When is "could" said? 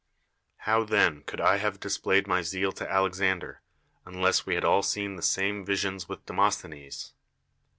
1.27-1.39